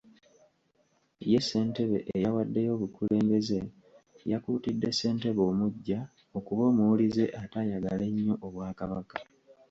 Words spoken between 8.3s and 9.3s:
Obwakabaka.